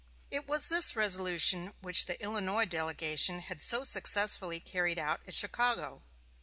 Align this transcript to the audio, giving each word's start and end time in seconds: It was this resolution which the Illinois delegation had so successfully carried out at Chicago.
It 0.31 0.47
was 0.47 0.67
this 0.67 0.95
resolution 0.95 1.75
which 1.79 2.07
the 2.07 2.19
Illinois 2.19 2.65
delegation 2.65 3.37
had 3.41 3.61
so 3.61 3.83
successfully 3.83 4.59
carried 4.59 4.97
out 4.97 5.21
at 5.27 5.35
Chicago. 5.35 6.01